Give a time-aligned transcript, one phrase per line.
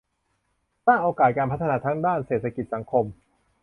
[0.87, 3.05] สร้างโอกาสการพัฒนาทั้งด้านเศรษฐกิจสังคม